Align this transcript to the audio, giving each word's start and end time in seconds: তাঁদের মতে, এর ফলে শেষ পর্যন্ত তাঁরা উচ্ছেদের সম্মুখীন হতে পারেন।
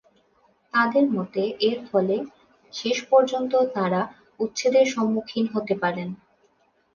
তাঁদের 0.73 1.05
মতে, 1.11 1.43
এর 1.61 1.79
ফলে 1.89 2.15
শেষ 2.73 2.97
পর্যন্ত 3.03 3.53
তাঁরা 3.75 4.01
উচ্ছেদের 4.39 4.85
সম্মুখীন 4.87 5.45
হতে 5.53 5.73
পারেন। 5.83 6.09